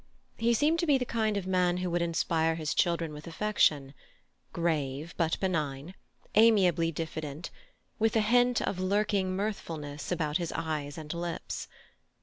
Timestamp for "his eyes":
10.37-10.97